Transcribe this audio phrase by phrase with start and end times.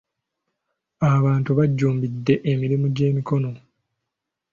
[1.13, 3.51] Abantu bajjumbidde emirimu gy’emikono.